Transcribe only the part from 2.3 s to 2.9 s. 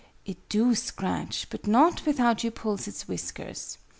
you pulls